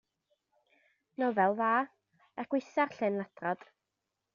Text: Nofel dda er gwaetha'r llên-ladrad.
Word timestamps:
Nofel 1.25 1.53
dda 1.61 1.75
er 2.41 2.45
gwaetha'r 2.51 2.93
llên-ladrad. 2.97 3.69